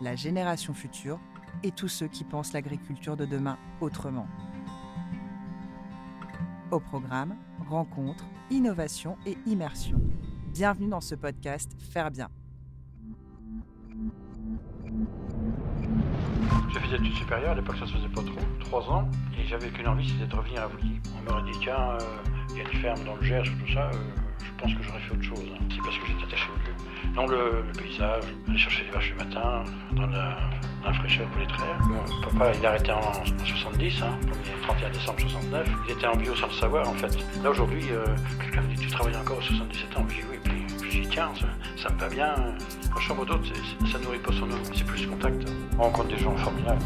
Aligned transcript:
la 0.00 0.14
génération 0.14 0.74
future 0.74 1.18
et 1.62 1.70
tous 1.70 1.88
ceux 1.88 2.06
qui 2.08 2.24
pensent 2.24 2.52
l'agriculture 2.52 3.16
de 3.16 3.24
demain 3.24 3.58
autrement. 3.80 4.26
Au 6.70 6.80
programme, 6.80 7.34
rencontres, 7.68 8.24
innovation 8.50 9.16
et 9.26 9.36
immersion. 9.46 10.00
Bienvenue 10.52 10.88
dans 10.88 11.00
ce 11.00 11.14
podcast 11.14 11.72
Faire 11.90 12.10
bien. 12.10 12.28
J'ai 16.70 16.80
fait 16.80 16.88
des 16.88 16.94
études 16.96 17.16
supérieures, 17.16 17.52
à 17.52 17.54
l'époque 17.54 17.76
ça 17.78 17.86
se 17.86 17.92
faisait 17.94 18.08
pas 18.08 18.22
trop, 18.22 18.46
trois 18.60 18.90
ans, 18.90 19.08
et 19.38 19.46
j'avais 19.46 19.68
qu'une 19.70 19.88
envie, 19.88 20.08
c'était 20.08 20.26
de 20.26 20.36
revenir 20.36 20.62
à 20.62 20.66
Vouilly. 20.66 21.00
On 21.16 21.22
m'aurait 21.30 21.50
dit, 21.50 21.58
tiens, 21.60 21.92
euh, 21.92 21.98
il 22.50 22.56
y 22.58 22.60
a 22.60 22.70
une 22.70 22.78
ferme 22.80 23.04
dans 23.04 23.16
le 23.16 23.22
Gers, 23.22 23.42
tout 23.44 23.72
ça, 23.72 23.88
euh, 23.88 23.92
je 24.44 24.62
pense 24.62 24.74
que 24.74 24.82
j'aurais 24.82 25.00
fait 25.00 25.12
autre 25.14 25.22
chose. 25.22 25.44
hein. 25.54 25.64
C'est 25.70 25.80
parce 25.80 25.98
que 25.98 26.06
j'étais 26.06 26.24
attaché 26.24 26.48
au 26.54 26.58
lieu. 26.58 26.74
Non, 27.14 27.26
le, 27.26 27.62
le 27.66 27.72
paysage, 27.72 28.24
aller 28.48 28.58
chercher 28.58 28.84
les 28.84 28.90
vaches 28.90 29.14
le 29.18 29.24
matin, 29.24 29.64
dans 29.92 30.06
la, 30.06 30.38
dans 30.82 30.88
la 30.88 30.92
fraîcheur 30.94 31.26
pour 31.28 31.40
les 31.40 31.46
traire. 31.46 31.78
Mon 31.88 32.20
papa, 32.22 32.52
il 32.58 32.64
a 32.66 32.70
arrêté 32.70 32.92
en, 32.92 32.98
en 32.98 33.44
70, 33.44 34.02
hein, 34.02 34.18
le 34.26 34.62
31 34.62 34.90
décembre 34.90 35.20
69. 35.20 35.68
Il 35.88 35.92
était 35.92 36.06
en 36.06 36.16
bio 36.16 36.34
sans 36.36 36.46
le 36.46 36.52
savoir, 36.52 36.88
en 36.88 36.94
fait. 36.94 37.16
Là, 37.42 37.50
aujourd'hui, 37.50 37.84
euh, 37.90 38.04
quelqu'un 38.40 38.62
me 38.62 38.74
dit, 38.74 38.82
tu 38.82 38.90
travailles 38.90 39.16
encore 39.16 39.38
à 39.38 39.42
77 39.42 39.96
ans? 39.96 40.06
Je 40.08 40.14
dis 40.14 40.20
oui, 40.30 40.38
puis, 40.44 40.66
puis 40.80 40.90
je 40.90 41.00
dis, 41.02 41.08
tiens, 41.08 41.30
ça, 41.38 41.46
ça 41.76 41.94
me 41.94 41.98
va 41.98 42.08
bien. 42.08 42.34
En 42.94 43.00
chambre 43.00 43.24
d'hôte, 43.26 43.46
ça 43.90 43.98
nourrit 43.98 44.18
pas 44.18 44.32
son 44.32 44.44
homme, 44.50 44.62
c'est 44.74 44.86
plus 44.86 45.06
contact. 45.06 45.44
On 45.78 45.82
rencontre 45.84 46.08
des 46.08 46.18
gens 46.18 46.36
formidables. 46.36 46.82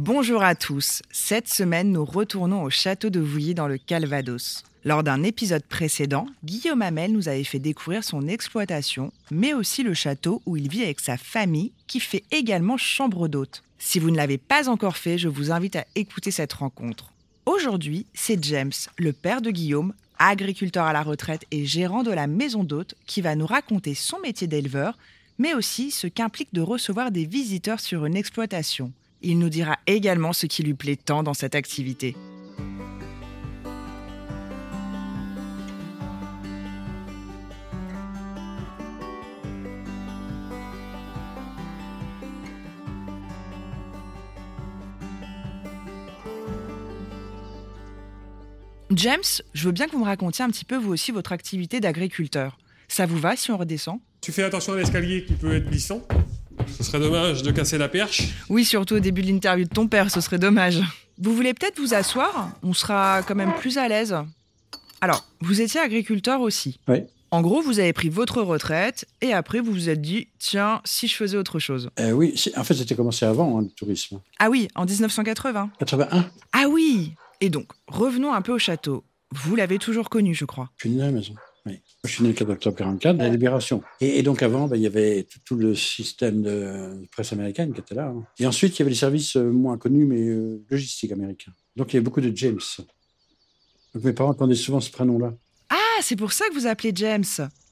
Bonjour 0.00 0.44
à 0.44 0.54
tous. 0.54 1.02
Cette 1.10 1.48
semaine, 1.48 1.90
nous 1.90 2.04
retournons 2.04 2.62
au 2.62 2.70
château 2.70 3.10
de 3.10 3.18
Vouilly 3.18 3.54
dans 3.54 3.66
le 3.66 3.78
Calvados. 3.78 4.62
Lors 4.84 5.02
d'un 5.02 5.24
épisode 5.24 5.64
précédent, 5.64 6.28
Guillaume 6.44 6.82
Hamel 6.82 7.12
nous 7.12 7.28
avait 7.28 7.42
fait 7.42 7.58
découvrir 7.58 8.04
son 8.04 8.28
exploitation, 8.28 9.12
mais 9.32 9.54
aussi 9.54 9.82
le 9.82 9.94
château 9.94 10.40
où 10.46 10.56
il 10.56 10.68
vit 10.68 10.84
avec 10.84 11.00
sa 11.00 11.16
famille, 11.16 11.72
qui 11.88 11.98
fait 11.98 12.22
également 12.30 12.76
chambre 12.76 13.26
d'hôte. 13.26 13.64
Si 13.80 13.98
vous 13.98 14.12
ne 14.12 14.16
l'avez 14.16 14.38
pas 14.38 14.68
encore 14.68 14.96
fait, 14.96 15.18
je 15.18 15.26
vous 15.26 15.50
invite 15.50 15.74
à 15.74 15.84
écouter 15.96 16.30
cette 16.30 16.52
rencontre. 16.52 17.10
Aujourd'hui, 17.44 18.06
c'est 18.14 18.40
James, 18.44 18.70
le 18.98 19.12
père 19.12 19.42
de 19.42 19.50
Guillaume, 19.50 19.94
agriculteur 20.20 20.84
à 20.84 20.92
la 20.92 21.02
retraite 21.02 21.44
et 21.50 21.66
gérant 21.66 22.04
de 22.04 22.12
la 22.12 22.28
maison 22.28 22.62
d'hôte, 22.62 22.94
qui 23.08 23.20
va 23.20 23.34
nous 23.34 23.46
raconter 23.46 23.96
son 23.96 24.20
métier 24.20 24.46
d'éleveur, 24.46 24.96
mais 25.38 25.54
aussi 25.54 25.90
ce 25.90 26.06
qu'implique 26.06 26.54
de 26.54 26.60
recevoir 26.60 27.10
des 27.10 27.26
visiteurs 27.26 27.80
sur 27.80 28.06
une 28.06 28.16
exploitation. 28.16 28.92
Il 29.20 29.38
nous 29.38 29.48
dira 29.48 29.78
également 29.86 30.32
ce 30.32 30.46
qui 30.46 30.62
lui 30.62 30.74
plaît 30.74 30.96
tant 30.96 31.22
dans 31.22 31.34
cette 31.34 31.54
activité. 31.54 32.16
James, 48.90 49.20
je 49.52 49.64
veux 49.64 49.72
bien 49.72 49.86
que 49.86 49.92
vous 49.92 50.00
me 50.00 50.04
racontiez 50.04 50.44
un 50.44 50.48
petit 50.48 50.64
peu 50.64 50.76
vous 50.76 50.92
aussi 50.92 51.12
votre 51.12 51.30
activité 51.30 51.78
d'agriculteur. 51.78 52.58
Ça 52.88 53.06
vous 53.06 53.18
va 53.18 53.36
si 53.36 53.50
on 53.50 53.56
redescend? 53.56 54.00
Tu 54.20 54.32
fais 54.32 54.42
attention 54.42 54.72
à 54.72 54.76
l'escalier 54.76 55.24
qui 55.24 55.34
peut 55.34 55.54
être 55.54 55.68
glissant. 55.68 56.02
Ce 56.78 56.84
serait 56.84 57.00
dommage 57.00 57.42
de 57.42 57.50
casser 57.50 57.76
la 57.76 57.88
perche. 57.88 58.28
Oui, 58.48 58.64
surtout 58.64 58.94
au 58.94 59.00
début 59.00 59.22
de 59.22 59.26
l'interview 59.26 59.64
de 59.64 59.68
ton 59.68 59.88
père, 59.88 60.12
ce 60.12 60.20
serait 60.20 60.38
dommage. 60.38 60.80
Vous 61.18 61.34
voulez 61.34 61.52
peut-être 61.52 61.80
vous 61.80 61.92
asseoir 61.92 62.50
On 62.62 62.72
sera 62.72 63.22
quand 63.26 63.34
même 63.34 63.52
plus 63.54 63.78
à 63.78 63.88
l'aise. 63.88 64.14
Alors, 65.00 65.24
vous 65.40 65.60
étiez 65.60 65.80
agriculteur 65.80 66.40
aussi. 66.40 66.78
Oui. 66.86 66.98
En 67.32 67.42
gros, 67.42 67.62
vous 67.62 67.80
avez 67.80 67.92
pris 67.92 68.08
votre 68.10 68.42
retraite 68.42 69.06
et 69.20 69.32
après 69.32 69.58
vous 69.58 69.72
vous 69.72 69.88
êtes 69.88 70.00
dit, 70.00 70.28
tiens, 70.38 70.80
si 70.84 71.08
je 71.08 71.16
faisais 71.16 71.36
autre 71.36 71.58
chose. 71.58 71.90
Euh, 71.98 72.12
oui, 72.12 72.32
en 72.56 72.62
fait, 72.62 72.74
c'était 72.74 72.94
commencé 72.94 73.26
avant 73.26 73.58
hein, 73.58 73.62
le 73.62 73.68
tourisme. 73.70 74.20
Ah 74.38 74.48
oui, 74.48 74.68
en 74.76 74.84
1980. 74.84 75.70
81, 75.80 76.30
Ah 76.52 76.68
oui 76.70 77.14
Et 77.40 77.50
donc, 77.50 77.66
revenons 77.88 78.32
un 78.32 78.40
peu 78.40 78.52
au 78.52 78.58
château. 78.60 79.02
Vous 79.34 79.56
l'avez 79.56 79.78
toujours 79.78 80.08
connu, 80.10 80.32
je 80.32 80.44
crois. 80.44 80.70
je 80.76 80.86
suis 80.88 80.96
né 80.96 81.02
à 81.02 81.06
la 81.06 81.12
maison. 81.12 81.34
Je 82.08 82.14
suis 82.14 82.22
né 82.22 82.30
le 82.30 82.34
4 82.34 82.50
octobre 82.50 82.76
44, 82.76 83.16
la 83.18 83.28
libération. 83.28 83.82
Et, 84.00 84.18
et 84.18 84.22
donc 84.22 84.42
avant, 84.42 84.66
ben, 84.66 84.76
il 84.76 84.82
y 84.82 84.86
avait 84.86 85.24
tout, 85.24 85.38
tout 85.44 85.56
le 85.56 85.74
système 85.74 86.42
de 86.42 87.06
presse 87.12 87.32
américaine 87.32 87.72
qui 87.72 87.80
était 87.80 87.94
là. 87.94 88.06
hein. 88.08 88.24
Et 88.38 88.46
ensuite, 88.46 88.76
il 88.76 88.78
y 88.80 88.82
avait 88.82 88.90
les 88.90 88.96
services 88.96 89.36
euh, 89.36 89.50
moins 89.50 89.76
connus, 89.78 90.06
mais 90.06 90.20
euh, 90.20 90.64
logistiques 90.70 91.12
américains. 91.12 91.52
Donc 91.76 91.92
il 91.92 91.94
y 91.94 91.96
avait 91.98 92.04
beaucoup 92.04 92.20
de 92.20 92.34
James. 92.36 92.58
Donc 93.94 94.04
mes 94.04 94.12
parents 94.12 94.30
entendaient 94.30 94.54
souvent 94.54 94.80
ce 94.80 94.90
prénom-là. 94.90 95.34
Ah, 95.70 95.76
c'est 96.02 96.16
pour 96.16 96.32
ça 96.32 96.48
que 96.48 96.54
vous 96.54 96.66
appelez 96.66 96.92
James. 96.94 97.24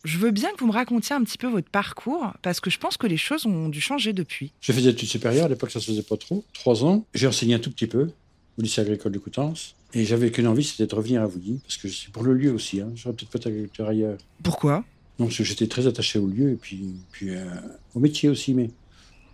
Je 0.05 0.19
veux 0.19 0.31
bien 0.31 0.51
que 0.53 0.61
vous 0.61 0.67
me 0.69 0.73
racontiez 0.73 1.17
un 1.17 1.25
petit 1.25 1.39
peu 1.39 1.49
votre 1.49 1.69
parcours, 1.71 2.33
parce 2.43 2.61
que 2.61 2.71
je 2.71 2.79
pense 2.79 2.97
que 2.97 3.07
les 3.07 3.17
choses 3.17 3.45
ont 3.47 3.69
dû 3.69 3.81
changer 3.81 4.13
depuis. 4.13 4.53
J'ai 4.61 4.73
fait 4.73 4.83
des 4.83 4.89
études 4.89 5.09
supérieures, 5.09 5.47
à 5.47 5.49
l'époque 5.49 5.71
ça 5.71 5.81
se 5.81 5.87
faisait 5.87 6.03
pas 6.03 6.17
trop, 6.17 6.45
trois 6.53 6.85
ans. 6.85 7.05
J'ai 7.15 7.27
enseigné 7.27 7.55
un 7.55 7.59
tout 7.59 7.71
petit 7.71 7.87
peu 7.89 8.11
au 8.59 8.63
lycée 8.63 8.81
agricole 8.83 9.13
de 9.13 9.19
Coutances. 9.19 9.75
Et 9.95 10.05
j'avais 10.05 10.31
qu'une 10.31 10.47
envie, 10.47 10.65
c'était 10.65 10.87
de 10.87 10.95
revenir 10.95 11.23
à 11.23 11.27
Vouilly, 11.27 11.61
parce 11.63 11.77
que 11.77 11.89
c'est 11.89 12.11
pour 12.11 12.23
le 12.23 12.35
lieu 12.35 12.53
aussi. 12.53 12.81
Hein. 12.81 12.91
J'aurais 12.95 13.15
peut-être 13.15 13.31
pas 13.31 13.49
agriculteur 13.49 13.89
ailleurs. 13.89 14.19
Pourquoi? 14.43 14.85
Donc 15.19 15.29
parce 15.29 15.39
que 15.39 15.45
j'étais 15.45 15.67
très 15.67 15.87
attaché 15.87 16.19
au 16.19 16.27
lieu 16.27 16.51
et 16.51 16.57
puis, 16.57 16.95
puis 17.13 17.31
euh, 17.31 17.45
au 17.95 18.01
métier 18.01 18.29
aussi. 18.29 18.53
Mais... 18.53 18.71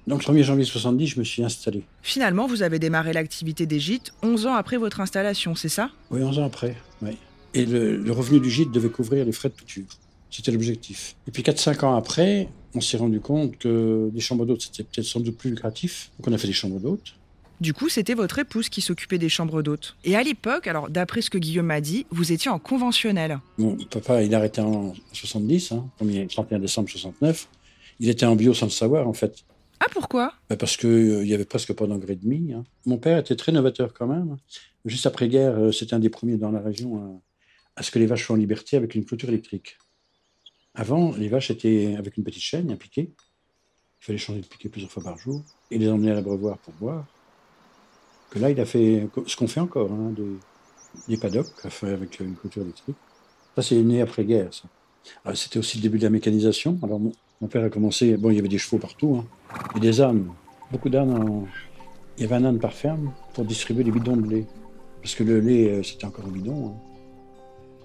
Donc 0.07 0.27
le 0.27 0.35
1er 0.35 0.43
janvier 0.45 0.65
70, 0.65 1.07
je 1.07 1.19
me 1.19 1.25
suis 1.25 1.43
installé. 1.43 1.83
Finalement, 2.03 2.47
vous 2.47 2.63
avez 2.63 2.79
démarré 2.79 3.13
l'activité 3.13 3.67
des 3.67 3.81
gîtes 3.81 4.13
11 4.23 4.47
ans 4.47 4.55
après 4.55 4.77
votre 4.77 5.01
installation, 5.01 5.55
c'est 5.55 5.69
ça? 5.69 5.91
Oui, 6.11 6.23
11 6.23 6.39
ans 6.39 6.47
après. 6.47 6.77
Oui. 7.01 7.17
Et 7.55 7.67
le, 7.67 7.97
le 7.97 8.13
revenu 8.13 8.41
du 8.41 8.51
gîte 8.51 8.71
devait 8.71 8.89
couvrir 8.89 9.25
les 9.25 9.33
frais 9.33 9.49
de 9.49 9.55
couture. 9.55 9.85
C'était 10.31 10.51
l'objectif. 10.51 11.17
Et 11.29 11.31
puis 11.31 11.43
4-5 11.43 11.85
ans 11.85 11.95
après, 11.95 12.49
on 12.75 12.81
s'est 12.81 12.97
rendu 12.97 13.21
compte 13.21 13.59
que 13.59 14.11
les 14.15 14.21
chambres 14.21 14.47
d'hôtes, 14.47 14.63
c'était 14.63 14.83
peut-être 14.83 15.07
sans 15.07 15.21
doute 15.21 15.37
plus 15.37 15.51
lucratif. 15.51 16.11
Donc 16.19 16.29
on 16.29 16.33
a 16.33 16.39
fait 16.39 16.47
des 16.47 16.55
chambres 16.55 16.81
d'hôtes. 16.81 17.15
Du 17.63 17.75
coup, 17.75 17.89
c'était 17.89 18.15
votre 18.15 18.41
épouse 18.41 18.69
qui 18.69 18.81
s'occupait 18.81 19.19
des 19.19 19.29
chambres 19.29 19.63
d'hôtes. 19.63 19.95
Et 20.03 20.17
à 20.17 20.23
l'époque, 20.25 20.67
alors 20.67 20.91
d'après 20.91 21.23
ce 21.23 21.31
que 21.31 21.39
Guillaume 21.39 21.67
m'a 21.67 21.81
dit, 21.81 22.07
vous 22.11 22.33
étiez 22.33 22.51
en 22.51 22.59
conventionnel. 22.59 23.39
Mon 23.57 23.77
papa, 23.77 24.21
il 24.25 24.35
a 24.35 24.39
arrêté 24.39 24.61
en 24.61 24.93
70, 25.13 25.71
hein, 25.71 25.89
1er 26.03 26.27
31 26.27 26.59
décembre 26.59 26.89
69. 26.91 27.47
Il 28.01 28.09
était 28.09 28.27
en 28.27 28.35
bio 28.35 28.53
sans 28.53 28.67
le 28.67 28.73
savoir, 28.73 29.07
en 29.07 29.13
fait. 29.13 29.45
Ah 29.79 29.87
pourquoi? 29.93 30.33
Ben, 30.51 30.57
Parce 30.57 30.77
qu'il 30.77 31.25
y 31.25 31.33
avait 31.35 31.45
presque 31.45 31.73
pas 31.73 31.87
d'engrais 31.87 32.17
de 32.17 32.27
mie. 32.27 32.53
hein. 32.53 32.65
Mon 32.85 32.99
père 32.99 33.19
était 33.19 33.37
très 33.37 33.53
novateur 33.53 33.95
quand 33.95 34.09
même. 34.09 34.39
Juste 34.85 35.07
après-guerre, 35.07 35.57
euh, 35.57 35.71
c'était 35.71 35.95
un 35.95 36.01
des 36.01 36.11
premiers 36.11 36.39
dans 36.39 36.51
la 36.51 36.59
région 36.61 36.97
à, 37.77 37.81
à 37.81 37.85
ce 37.85 37.93
que 37.93 38.01
les 38.01 38.07
vaches 38.07 38.27
soient 38.27 38.35
en 38.35 38.41
liberté 38.41 38.77
avec 38.77 38.97
une 38.97 39.05
clôture 39.05 39.29
électrique. 39.29 39.79
Avant, 40.75 41.13
les 41.17 41.29
vaches 41.29 41.53
étaient 41.53 41.95
avec 41.97 42.17
une 42.17 42.25
petite 42.25 42.43
chaîne, 42.43 42.73
un 42.73 42.77
piquet. 42.77 43.13
Il 44.01 44.05
fallait 44.05 44.19
changer 44.19 44.41
de 44.41 44.47
piquet 44.47 44.69
plusieurs 44.69 44.91
fois 44.91 45.05
par 45.05 45.17
jour. 45.17 45.45
Et 45.71 45.79
les 45.79 45.89
emmener 45.89 46.11
à 46.11 46.15
l'abreuvoir 46.15 46.59
pour 46.59 46.75
boire. 46.75 47.07
Que 48.33 48.39
là, 48.39 48.51
il 48.51 48.59
a 48.61 48.65
fait 48.65 49.07
ce 49.27 49.37
qu'on 49.37 49.47
fait 49.47 49.61
encore, 49.61 49.91
hein, 49.93 50.13
des, 50.17 50.37
des 51.09 51.17
paddocks 51.19 51.47
enfin, 51.65 51.89
avec 51.89 52.19
une 52.21 52.35
clôture 52.35 52.63
électrique. 52.63 52.97
Ça, 53.57 53.63
c'est 53.63 53.77
né 53.83 54.01
après-guerre, 54.01 54.49
ça. 54.55 54.65
Alors, 55.25 55.37
C'était 55.37 55.59
aussi 55.59 55.77
le 55.79 55.83
début 55.83 55.99
de 55.99 56.05
la 56.05 56.11
mécanisation. 56.11 56.79
Alors, 56.83 56.99
mon, 56.99 57.13
mon 57.41 57.49
père 57.49 57.63
a 57.65 57.69
commencé. 57.69 58.17
Bon, 58.17 58.31
il 58.31 58.37
y 58.37 58.39
avait 58.39 58.49
des 58.49 58.57
chevaux 58.59 58.79
partout, 58.79 59.17
hein, 59.21 59.27
et 59.77 59.81
des 59.81 60.01
ânes. 60.01 60.29
Beaucoup 60.71 60.89
d'ânes. 60.89 61.11
en- 61.13 61.47
Il 62.17 62.23
y 62.23 62.25
avait 62.25 62.37
un 62.37 62.45
âne 62.45 62.59
par 62.59 62.73
ferme 62.73 63.13
pour 63.35 63.45
distribuer 63.45 63.85
les 63.85 63.91
bidons 63.91 64.17
de 64.17 64.29
lait. 64.29 64.47
Parce 65.03 65.15
que 65.15 65.25
le 65.25 65.41
lait, 65.41 65.71
euh, 65.71 65.83
c'était 65.83 66.05
encore 66.07 66.27
au 66.27 66.31
bidon. 66.31 66.69
hein. 66.69 66.75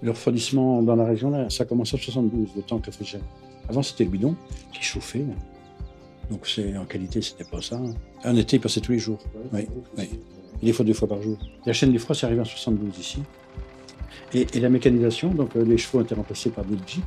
Le 0.01 0.11
refroidissement 0.11 0.81
dans 0.83 0.95
la 0.95 1.05
région, 1.05 1.29
là, 1.31 1.49
ça 1.49 1.63
a 1.63 1.65
commencé 1.65 1.95
en 1.95 1.99
72, 1.99 2.49
le 2.55 2.61
temps 2.61 2.79
réfrigéré. 2.85 3.23
Avant, 3.67 3.81
c'était 3.81 4.03
le 4.05 4.11
bidon 4.11 4.35
qui 4.71 4.83
chauffait. 4.83 5.25
Donc, 6.29 6.45
c'est, 6.45 6.77
en 6.77 6.85
qualité, 6.85 7.21
c'était 7.21 7.45
pas 7.45 7.61
ça. 7.61 7.77
hein. 7.77 7.93
En 8.23 8.35
été, 8.35 8.57
il 8.57 8.59
passait 8.59 8.79
tous 8.81 8.91
les 8.91 8.99
jours. 8.99 9.19
Oui, 9.53 9.67
oui. 9.97 10.09
Et 10.61 10.65
des 10.65 10.73
fois, 10.73 10.83
deux 10.85 10.93
fois 10.93 11.07
par 11.07 11.21
jour. 11.21 11.37
La 11.65 11.73
chaîne 11.73 11.91
des 11.91 11.99
froids, 11.99 12.15
c'est 12.15 12.25
arrivé 12.25 12.41
en 12.41 12.45
72 12.45 12.97
ici. 12.97 13.19
Et, 14.33 14.47
et 14.53 14.59
la 14.59 14.69
mécanisation, 14.69 15.29
donc 15.33 15.55
euh, 15.55 15.63
les 15.63 15.77
chevaux 15.77 15.99
ont 15.99 16.03
été 16.03 16.15
remplacés 16.15 16.49
par 16.49 16.65
des 16.65 16.77
jeeps. 16.87 17.03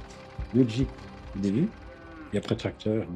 Deux 0.54 0.68
Jeep 0.68 0.88
au 1.36 1.38
début, 1.40 1.68
et 2.32 2.38
après 2.38 2.56
tracteur. 2.56 3.06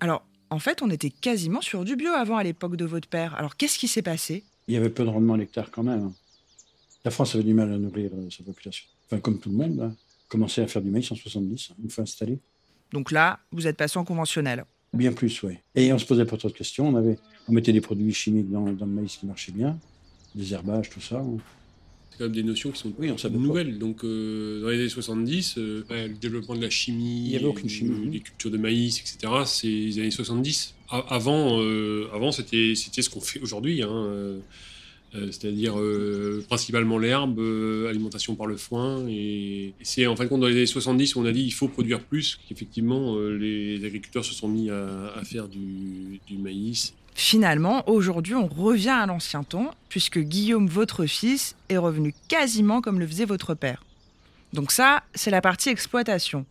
Alors, 0.00 0.24
en 0.50 0.58
fait, 0.58 0.82
on 0.82 0.90
était 0.90 1.10
quasiment 1.10 1.60
sur 1.60 1.84
du 1.84 1.96
bio 1.96 2.10
avant 2.12 2.36
à 2.36 2.42
l'époque 2.42 2.76
de 2.76 2.84
votre 2.84 3.08
père. 3.08 3.34
Alors, 3.34 3.56
qu'est-ce 3.56 3.78
qui 3.78 3.88
s'est 3.88 4.02
passé? 4.02 4.44
Il 4.68 4.74
y 4.74 4.76
avait 4.76 4.90
peu 4.90 5.04
de 5.04 5.08
rendement 5.08 5.34
à 5.34 5.36
l'hectare 5.36 5.70
quand 5.70 5.82
même. 5.82 6.02
hein. 6.04 6.12
La 7.04 7.10
France 7.10 7.34
avait 7.34 7.44
du 7.44 7.54
mal 7.54 7.72
à 7.72 7.78
nourrir 7.78 8.10
euh, 8.14 8.28
sa 8.30 8.44
population. 8.44 8.86
Enfin, 9.06 9.20
comme 9.20 9.38
tout 9.38 9.50
le 9.50 9.56
monde, 9.56 9.76
là. 9.76 9.92
Commencé 10.28 10.62
à 10.62 10.66
faire 10.66 10.80
du 10.80 10.90
maïs 10.90 11.10
en 11.12 11.14
70, 11.14 11.72
une 11.82 11.90
fois 11.90 12.02
installé. 12.02 12.38
Donc 12.92 13.10
là, 13.10 13.40
vous 13.52 13.66
êtes 13.66 13.76
passé 13.76 13.98
en 13.98 14.04
conventionnel. 14.04 14.64
Bien 14.92 15.12
plus, 15.12 15.42
oui. 15.42 15.54
Et 15.74 15.92
on 15.92 15.98
se 15.98 16.04
posait 16.06 16.24
pas 16.26 16.36
trop 16.36 16.48
de 16.48 16.52
questions. 16.54 16.88
On, 16.88 16.96
avait, 16.96 17.18
on 17.48 17.52
mettait 17.52 17.72
des 17.72 17.80
produits 17.80 18.12
chimiques 18.12 18.50
dans, 18.50 18.72
dans 18.72 18.84
le 18.86 18.92
maïs 18.92 19.16
qui 19.16 19.26
marchaient 19.26 19.52
bien, 19.52 19.78
des 20.34 20.52
herbages, 20.52 20.90
tout 20.90 21.00
ça. 21.00 21.24
C'est 22.10 22.18
quand 22.18 22.24
même 22.24 22.32
des 22.34 22.42
notions 22.42 22.70
qui 22.70 22.78
sont 22.78 22.92
Oui, 22.98 23.10
on 23.10 23.16
savait 23.16 23.36
pas. 23.36 23.40
nouvelles. 23.40 23.78
Donc, 23.78 24.04
euh, 24.04 24.60
dans 24.60 24.68
les 24.68 24.80
années 24.80 24.88
70, 24.90 25.54
euh, 25.56 25.84
le 25.90 26.08
développement 26.14 26.54
de 26.54 26.60
la 26.60 26.68
chimie, 26.68 27.24
Il 27.24 27.32
y 27.32 27.36
avait 27.36 27.46
aucune 27.46 27.70
chimie. 27.70 28.08
euh, 28.08 28.10
les 28.10 28.20
cultures 28.20 28.50
de 28.50 28.58
maïs, 28.58 29.00
etc., 29.00 29.32
c'est 29.46 29.66
les 29.66 29.98
années 29.98 30.10
70. 30.10 30.74
A- 30.90 30.98
avant, 31.08 31.58
euh, 31.62 32.08
avant 32.12 32.30
c'était 32.32 32.74
c'était 32.76 33.00
ce 33.00 33.08
qu'on 33.08 33.22
fait 33.22 33.40
aujourd'hui. 33.40 33.82
hein, 33.82 33.88
C'est-à-dire 35.12 35.78
euh, 35.78 36.44
principalement 36.48 36.98
l'herbe, 36.98 37.38
euh, 37.38 37.88
alimentation 37.88 38.34
par 38.34 38.46
le 38.46 38.56
foin. 38.56 39.06
Et, 39.08 39.74
c'est 39.82 40.06
en 40.06 40.16
fin 40.16 40.24
de 40.24 40.28
compte 40.28 40.40
dans 40.40 40.46
les 40.46 40.56
années 40.56 40.66
70 40.66 41.16
où 41.16 41.20
on 41.20 41.26
a 41.26 41.32
dit 41.32 41.42
il 41.42 41.52
faut 41.52 41.68
produire 41.68 42.00
plus. 42.00 42.40
Qu'effectivement, 42.48 43.16
euh, 43.16 43.36
les 43.36 43.84
agriculteurs 43.84 44.24
se 44.24 44.34
sont 44.34 44.48
mis 44.48 44.70
à, 44.70 45.22
faire 45.24 45.48
du 45.48 46.20
maïs. 46.38 46.94
Finalement, 47.14 47.88
aujourd'hui, 47.88 48.34
on 48.34 48.46
revient 48.46 48.88
à 48.88 49.06
l'ancien 49.06 49.42
temps, 49.42 49.70
puisque 49.90 50.18
Guillaume, 50.18 50.66
votre 50.66 51.04
fils, 51.04 51.56
est 51.68 51.76
revenu 51.76 52.14
quasiment 52.28 52.80
comme 52.80 52.98
le 52.98 53.06
faisait 53.06 53.26
votre 53.26 53.54
père. 53.54 53.84
Donc 54.52 54.72
ça, 54.72 55.02
c'est 55.14 55.30
la 55.30 55.40
partie 55.42 55.68
exploitation. 55.68 56.46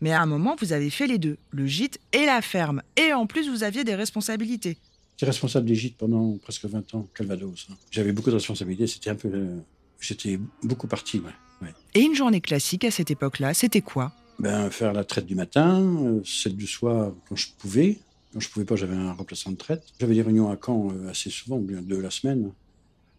Mais 0.00 0.12
à 0.12 0.22
un 0.22 0.26
moment, 0.26 0.56
vous 0.60 0.72
avez 0.72 0.90
fait 0.90 1.08
les 1.08 1.18
deux, 1.18 1.36
le 1.50 1.66
gîte 1.66 1.98
et 2.12 2.26
la 2.26 2.42
ferme. 2.42 2.82
Et 2.96 3.12
en 3.12 3.26
plus, 3.26 3.48
vous 3.50 3.64
aviez 3.64 3.82
des 3.82 3.96
responsabilités. 3.96 4.76
J'étais 5.18 5.30
responsable 5.30 5.66
des 5.66 5.74
gîtes 5.74 5.96
pendant 5.96 6.36
presque 6.38 6.64
20 6.66 6.94
ans, 6.94 7.08
Calvados. 7.12 7.66
hein. 7.72 7.74
J'avais 7.90 8.12
beaucoup 8.12 8.30
de 8.30 8.36
responsabilités. 8.36 8.86
C'était 8.86 9.10
un 9.10 9.16
peu. 9.16 9.28
euh, 9.34 9.58
J'étais 10.00 10.38
beaucoup 10.62 10.86
parti, 10.86 11.18
ouais. 11.18 11.32
ouais. 11.60 11.74
Et 11.96 12.02
une 12.02 12.14
journée 12.14 12.40
classique 12.40 12.84
à 12.84 12.92
cette 12.92 13.10
époque-là, 13.10 13.52
c'était 13.52 13.80
quoi? 13.80 14.12
Ben, 14.38 14.70
faire 14.70 14.92
la 14.92 15.02
traite 15.02 15.26
du 15.26 15.34
matin, 15.34 15.80
euh, 15.82 16.20
celle 16.24 16.54
du 16.54 16.68
soir 16.68 17.12
quand 17.28 17.34
je 17.34 17.48
pouvais. 17.58 17.98
Quand 18.32 18.38
je 18.38 18.48
pouvais 18.48 18.64
pas, 18.64 18.76
j'avais 18.76 18.94
un 18.94 19.12
remplaçant 19.12 19.50
de 19.50 19.56
traite. 19.56 19.82
J'avais 19.98 20.14
des 20.14 20.22
réunions 20.22 20.52
à 20.52 20.56
Caen 20.64 20.92
euh, 20.92 21.08
assez 21.10 21.30
souvent, 21.30 21.58
bien 21.58 21.82
deux 21.82 22.00
la 22.00 22.10
semaine. 22.10 22.52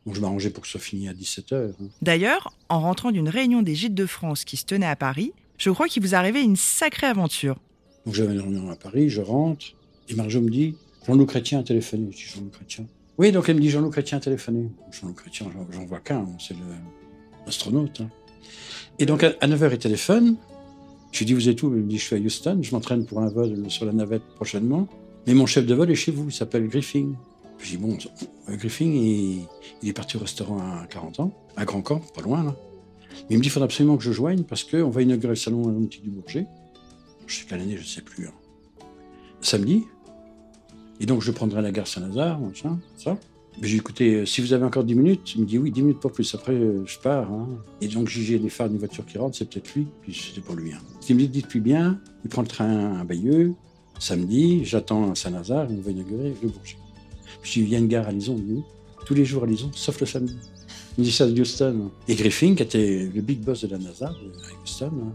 Donc 0.06 0.16
je 0.16 0.22
m'arrangeais 0.22 0.52
pour 0.52 0.62
que 0.62 0.68
ce 0.68 0.74
soit 0.74 0.80
fini 0.80 1.10
à 1.10 1.14
17h. 1.14 1.74
D'ailleurs, 2.02 2.54
en 2.70 2.80
rentrant 2.80 3.12
d'une 3.12 3.28
réunion 3.28 3.62
des 3.62 3.76
gîtes 3.76 3.94
de 3.94 4.06
France 4.06 4.46
qui 4.46 4.56
se 4.56 4.64
tenait 4.64 4.86
à 4.86 4.96
Paris, 4.96 5.34
je 5.58 5.70
crois 5.70 5.90
qu'il 5.90 6.02
vous 6.02 6.16
arrivait 6.16 6.44
une 6.44 6.56
sacrée 6.56 7.08
aventure. 7.08 7.58
Donc 8.06 8.16
j'avais 8.16 8.32
une 8.34 8.40
réunion 8.40 8.70
à 8.72 8.78
Paris, 8.78 9.10
je 9.10 9.20
rentre, 9.20 9.66
et 10.08 10.16
Marjo 10.16 10.40
me 10.40 10.50
dit 10.50 10.78
Jean-Loup 11.10 11.26
Chrétien 11.26 11.60
a 11.60 11.64
téléphoné. 11.64 12.12
Je 12.12 12.36
Jean-Loup 12.36 12.50
Chrétien. 12.52 12.86
Oui, 13.18 13.32
donc 13.32 13.50
elle 13.50 13.56
me 13.56 13.62
dit 13.62 13.70
Jean-Loup 13.72 13.90
Chrétien 13.90 14.20
a 14.20 14.22
téléphoné. 14.22 14.70
Jean-Loup 14.92 15.14
Chrétien, 15.14 15.48
j'en- 15.72 15.86
vois 15.86 16.00
qu'un, 16.00 16.28
c'est 16.40 16.54
le- 16.54 16.60
l'astronaute. 17.46 18.02
hein. 18.02 18.10
Et 19.00 19.06
donc 19.08 19.24
à 19.24 19.32
9h, 19.48 19.70
il 19.72 19.78
téléphone. 19.80 20.36
Je 21.12 21.20
lui 21.20 21.26
dis 21.26 21.34
Vous 21.34 21.50
êtes 21.50 21.64
où? 21.64 21.68
Il 21.76 21.82
me 21.84 21.90
dit 21.90 21.98
Je 21.98 22.04
suis 22.06 22.16
à 22.16 22.20
Houston, 22.20 22.60
je 22.62 22.72
m'entraîne 22.72 23.06
pour 23.06 23.20
un 23.22 23.30
vol 23.30 23.70
sur 23.72 23.86
la 23.86 23.94
navette 23.94 24.22
prochainement. 24.36 24.88
Mais 25.26 25.34
mon 25.34 25.48
chef 25.48 25.66
de 25.66 25.74
vol 25.74 25.90
est 25.90 25.96
chez 25.96 26.12
vous, 26.12 26.26
il 26.30 26.32
s'appelle 26.32 26.68
Griffin. 26.68 27.14
Je 27.58 27.72
dis 27.72 27.78
Bon, 27.78 27.98
euh, 28.50 28.56
Griffin, 28.56 28.86
il, 28.86 29.48
est 29.84 29.94
parti 29.94 30.16
au 30.18 30.20
restaurant 30.20 30.60
à 30.60 30.86
40 30.88 31.20
ans, 31.22 31.34
à 31.58 31.66
Grand 31.66 31.82
Camp, 31.82 32.02
pas 32.14 32.22
loin 32.22 32.44
là. 32.44 32.56
Mais 33.30 33.36
il 33.36 33.38
me 33.38 33.42
dit 33.42 33.48
Il 33.48 33.52
faudra 33.52 33.66
absolument 33.66 33.98
que 33.98 34.04
je 34.04 34.12
joigne 34.12 34.44
parce 34.44 34.64
qu'on 34.64 34.90
va 34.92 35.02
inaugurer 35.02 35.32
le 35.32 35.36
salon 35.36 35.68
aéronautique 35.68 36.04
du 36.04 36.10
Bourget. 36.12 36.46
Je 37.26 37.36
sais 37.40 37.46
quelle 37.50 37.62
année, 37.62 37.76
je 37.76 37.82
ne 37.82 37.88
sais 37.88 38.02
plus. 38.02 38.28
hein. 38.28 38.34
Samedi. 39.42 39.86
Et 41.00 41.06
donc, 41.06 41.22
je 41.22 41.32
prendrai 41.32 41.62
la 41.62 41.72
gare 41.72 41.88
Saint-Lazare, 41.88 42.40
machin, 42.40 42.80
ça. 42.98 43.18
J'ai 43.62 43.70
dit, 43.72 43.76
écoutez, 43.78 44.16
euh, 44.16 44.26
si 44.26 44.42
vous 44.42 44.54
avez 44.54 44.64
encore 44.64 44.84
10 44.84 44.96
minutes, 44.96 45.36
il 45.36 45.42
me 45.42 45.46
dit 45.46 45.58
oui, 45.58 45.72
10 45.72 45.82
minutes 45.82 46.00
pas 46.00 46.10
plus. 46.10 46.34
Après, 46.34 46.54
euh, 46.54 46.86
je 46.86 46.98
pars. 47.00 47.30
hein. 47.32 47.48
Et 47.82 47.88
donc, 47.88 48.08
j'ai 48.08 48.38
les 48.38 48.50
phares 48.50 48.70
d'une 48.70 48.78
voiture 48.80 49.06
qui 49.06 49.18
rentre, 49.18 49.36
c'est 49.36 49.50
peut-être 49.50 49.74
lui, 49.76 49.88
puis 50.02 50.14
c'était 50.14 50.42
pour 50.42 50.56
lui. 50.56 50.72
Hein. 50.72 50.80
Il 51.10 51.16
me 51.16 51.22
dit, 51.22 51.28
dites-lui 51.28 51.60
bien, 51.60 52.00
il 52.24 52.30
prend 52.30 52.42
le 52.42 52.48
train 52.48 53.00
à 53.00 53.04
Bayeux, 53.04 53.54
samedi, 54.00 54.64
j'attends 54.64 55.12
à 55.12 55.16
Saint-Lazare, 55.16 55.68
on 55.70 55.82
va 55.82 55.92
inaugurer 55.92 56.34
le 56.42 56.48
Bourget. 56.50 56.78
Puis 57.42 57.52
je 57.52 57.60
dis, 57.60 57.66
il 57.66 57.70
y 57.70 57.76
a 57.76 57.80
une 57.80 57.88
gare 57.88 58.08
à 58.08 58.12
Lison, 58.12 58.38
tous 59.06 59.14
les 59.14 59.26
jours 59.26 59.44
à 59.44 59.48
Lison, 59.48 59.72
sauf 59.74 60.00
le 60.00 60.06
samedi. 60.06 60.36
Il 60.98 61.02
me 61.02 61.06
dit 61.06 61.12
ça 61.12 61.28
de 61.30 61.40
Houston. 61.40 61.92
Et 62.08 62.16
Griffin, 62.16 62.56
qui 62.56 62.64
était 62.64 63.10
le 63.14 63.22
big 63.22 63.40
boss 63.40 63.64
de 63.64 63.68
la 63.68 63.78
NASA, 63.78 64.08
à 64.08 64.62
Houston, 64.64 64.92
hein, 65.02 65.14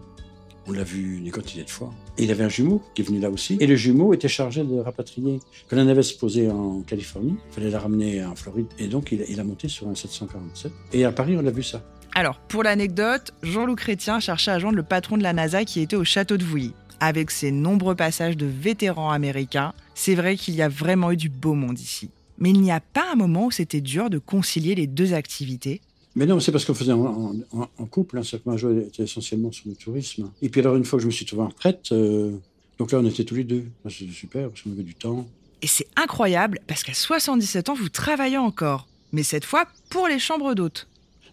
on 0.66 0.72
l'a 0.72 0.82
vu 0.82 1.20
des 1.20 1.30
quantités 1.30 1.64
de 1.64 1.70
fois. 1.70 1.92
Et 2.18 2.24
il 2.24 2.30
avait 2.30 2.44
un 2.44 2.48
jumeau 2.48 2.82
qui 2.94 3.02
est 3.02 3.04
venu 3.04 3.20
là 3.20 3.30
aussi. 3.30 3.56
Et 3.60 3.66
le 3.66 3.76
jumeau 3.76 4.14
était 4.14 4.28
chargé 4.28 4.64
de 4.64 4.78
rapatrier. 4.78 5.40
Quand 5.68 5.76
la 5.76 5.84
navette 5.84 6.04
se 6.04 6.18
posait 6.18 6.50
en 6.50 6.82
Californie, 6.82 7.36
il 7.50 7.54
fallait 7.54 7.70
la 7.70 7.78
ramener 7.78 8.24
en 8.24 8.34
Floride. 8.34 8.66
Et 8.78 8.86
donc, 8.86 9.12
il, 9.12 9.40
a 9.40 9.44
monté 9.44 9.68
sur 9.68 9.88
un 9.88 9.94
747. 9.94 10.72
Et 10.92 11.04
à 11.04 11.12
Paris, 11.12 11.36
on 11.38 11.46
a 11.46 11.50
vu 11.50 11.62
ça. 11.62 11.82
Alors, 12.14 12.38
pour 12.38 12.62
l'anecdote, 12.62 13.34
Jean-Loup 13.42 13.74
Chrétien 13.74 14.20
cherchait 14.20 14.52
à 14.52 14.58
joindre 14.58 14.76
le 14.76 14.84
patron 14.84 15.16
de 15.16 15.22
la 15.22 15.32
NASA 15.32 15.64
qui 15.64 15.80
était 15.80 15.96
au 15.96 16.04
château 16.04 16.36
de 16.36 16.44
Vouilly. 16.44 16.72
Avec 17.00 17.30
ses 17.30 17.50
nombreux 17.50 17.96
passages 17.96 18.36
de 18.36 18.46
vétérans 18.46 19.10
américains, 19.10 19.74
c'est 19.94 20.14
vrai 20.14 20.36
qu'il 20.36 20.54
y 20.54 20.62
a 20.62 20.68
vraiment 20.68 21.10
eu 21.10 21.16
du 21.16 21.28
beau 21.28 21.54
monde 21.54 21.78
ici. 21.78 22.10
Mais 22.38 22.50
il 22.50 22.60
n'y 22.60 22.72
a 22.72 22.80
pas 22.80 23.12
un 23.12 23.16
moment 23.16 23.46
où 23.46 23.50
c'était 23.50 23.80
dur 23.80 24.10
de 24.10 24.18
concilier 24.18 24.74
les 24.74 24.86
deux 24.86 25.12
activités. 25.12 25.80
Mais 26.16 26.26
non, 26.26 26.38
c'est 26.40 26.52
parce 26.52 26.64
qu'on 26.64 26.74
faisait 26.74 26.92
en, 26.92 27.04
en- 27.52 27.68
en- 27.78 27.86
couple. 27.86 28.18
Hein, 28.18 28.22
que 28.22 28.36
Marjo 28.46 28.76
était 28.78 29.02
essentiellement 29.02 29.50
sur 29.52 29.68
le 29.68 29.74
tourisme. 29.74 30.30
Et 30.42 30.48
puis 30.48 30.60
alors, 30.60 30.76
une 30.76 30.84
fois 30.84 30.98
que 30.98 31.02
je 31.02 31.06
me 31.08 31.12
suis 31.12 31.24
trouvé 31.26 31.42
en 31.42 31.48
retraite, 31.48 31.88
euh, 31.92 32.32
donc 32.78 32.92
là, 32.92 33.00
on 33.00 33.04
était 33.06 33.24
tous 33.24 33.34
les 33.34 33.44
deux. 33.44 33.64
C'était 33.88 34.12
super, 34.12 34.48
parce 34.48 34.62
qu'on 34.62 34.70
avait 34.72 34.82
du 34.82 34.94
temps. 34.94 35.26
Et 35.62 35.66
c'est 35.66 35.86
incroyable 35.96 36.60
parce 36.66 36.82
qu'à 36.84 36.94
77 36.94 37.68
ans, 37.70 37.74
vous 37.74 37.88
travaillez 37.88 38.38
encore. 38.38 38.86
Mais 39.12 39.22
cette 39.22 39.44
fois 39.44 39.66
pour 39.90 40.08
les 40.08 40.18
chambres 40.18 40.54
d'hôtes. 40.54 40.86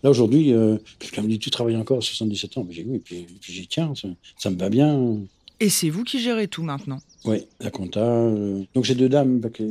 Là, 0.04 0.10
aujourd'hui, 0.10 0.52
euh, 0.54 0.78
quelqu'un 1.00 1.22
me 1.22 1.28
dit, 1.28 1.38
tu 1.38 1.52
travailles 1.52 1.76
encore 1.78 2.00
à 2.00 2.02
77 2.02 2.58
ans 2.58 2.66
Mais 2.68 2.74
j'ai 2.74 2.84
dit, 2.84 2.90
oui, 2.92 3.02
puis, 3.04 3.28
puis 3.40 3.54
j'y 3.54 3.68
tiens, 3.68 3.94
ça, 3.96 4.08
ça 4.38 4.50
me 4.50 4.58
va 4.58 4.70
bien. 4.70 5.18
Et 5.60 5.70
c'est 5.70 5.90
vous 5.92 6.04
qui 6.04 6.20
gérez 6.20 6.48
tout 6.48 6.64
maintenant. 6.64 7.00
Oui, 7.26 7.46
la 7.60 7.70
compta. 7.70 8.00
euh. 8.04 8.64
Donc 8.74 8.86
j'ai 8.86 8.96
deux 8.96 9.10
dames 9.10 9.40
bah, 9.40 9.50
qui, 9.52 9.68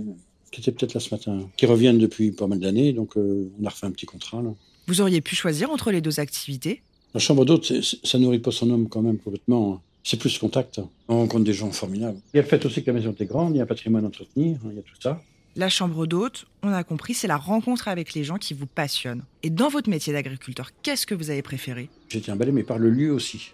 qui 0.52 0.60
étaient 0.60 0.70
peut-être 0.70 0.94
là 0.94 1.00
ce 1.00 1.12
matin, 1.12 1.48
qui 1.56 1.66
reviennent 1.66 1.98
depuis 1.98 2.30
pas 2.30 2.46
mal 2.46 2.60
d'années. 2.60 2.92
Donc 2.92 3.16
euh, 3.16 3.50
on 3.60 3.64
a 3.66 3.70
refait 3.70 3.86
un 3.86 3.90
petit 3.90 4.06
contrat. 4.06 4.40
Là. 4.42 4.54
Vous 4.90 5.00
auriez 5.00 5.20
pu 5.20 5.36
choisir 5.36 5.70
entre 5.70 5.92
les 5.92 6.00
deux 6.00 6.18
activités. 6.18 6.82
La 7.14 7.20
chambre 7.20 7.44
d'hôte, 7.44 7.72
ça 8.02 8.18
nourrit 8.18 8.40
pas 8.40 8.50
son 8.50 8.68
homme 8.70 8.88
quand 8.88 9.02
même 9.02 9.18
complètement. 9.18 9.80
C'est 10.02 10.18
plus 10.18 10.36
contact. 10.36 10.80
On 11.06 11.18
rencontre 11.18 11.44
des 11.44 11.52
gens 11.52 11.70
formidables. 11.70 12.18
Il 12.34 12.38
y 12.38 12.40
a 12.40 12.42
le 12.42 12.48
fait 12.48 12.66
aussi 12.66 12.82
que 12.82 12.88
la 12.88 12.94
maison 12.94 13.12
était 13.12 13.26
grande, 13.26 13.54
il 13.54 13.58
y 13.58 13.60
a 13.60 13.62
un 13.62 13.66
patrimoine 13.66 14.04
à 14.04 14.08
entretenir, 14.08 14.58
hein, 14.64 14.70
il 14.72 14.76
y 14.76 14.80
a 14.80 14.82
tout 14.82 15.00
ça. 15.00 15.22
La 15.54 15.68
chambre 15.68 16.06
d'hôte, 16.06 16.46
on 16.64 16.72
a 16.72 16.82
compris, 16.82 17.14
c'est 17.14 17.28
la 17.28 17.36
rencontre 17.36 17.86
avec 17.86 18.14
les 18.14 18.24
gens 18.24 18.36
qui 18.36 18.52
vous 18.52 18.66
passionnent. 18.66 19.22
Et 19.44 19.50
dans 19.50 19.68
votre 19.68 19.88
métier 19.88 20.12
d'agriculteur, 20.12 20.72
qu'est-ce 20.82 21.06
que 21.06 21.14
vous 21.14 21.30
avez 21.30 21.42
préféré? 21.42 21.88
J'étais 22.08 22.32
emballé, 22.32 22.50
mais 22.50 22.64
par 22.64 22.78
le 22.78 22.90
lieu 22.90 23.12
aussi. 23.12 23.52